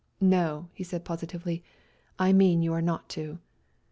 [0.19, 1.63] "No," he said positively,"
[2.27, 3.37] I mean you are not to."